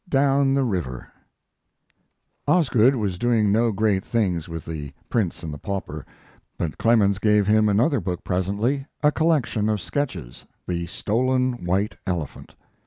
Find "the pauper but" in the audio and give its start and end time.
5.53-6.79